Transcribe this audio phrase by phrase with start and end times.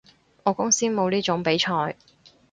[0.41, 1.95] 我公司冇呢種比賽